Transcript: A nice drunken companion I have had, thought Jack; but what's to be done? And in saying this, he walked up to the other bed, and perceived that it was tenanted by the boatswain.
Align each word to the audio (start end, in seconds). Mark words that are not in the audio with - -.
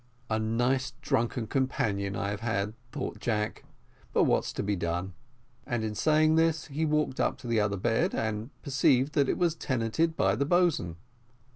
A 0.31 0.39
nice 0.39 0.93
drunken 1.03 1.45
companion 1.45 2.15
I 2.15 2.31
have 2.31 2.39
had, 2.39 2.73
thought 2.91 3.19
Jack; 3.19 3.65
but 4.13 4.23
what's 4.23 4.51
to 4.53 4.63
be 4.63 4.75
done? 4.75 5.13
And 5.67 5.83
in 5.83 5.93
saying 5.93 6.37
this, 6.37 6.65
he 6.65 6.85
walked 6.87 7.19
up 7.19 7.37
to 7.37 7.47
the 7.47 7.59
other 7.59 7.77
bed, 7.77 8.15
and 8.15 8.49
perceived 8.63 9.13
that 9.13 9.29
it 9.29 9.37
was 9.37 9.53
tenanted 9.53 10.17
by 10.17 10.35
the 10.35 10.45
boatswain. 10.47 10.95